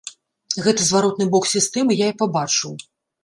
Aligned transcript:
Гэты 0.67 0.81
зваротны 0.85 1.27
бок 1.35 1.45
сістэмы 1.53 1.99
я 1.99 2.07
і 2.13 2.17
пабачыў. 2.21 2.73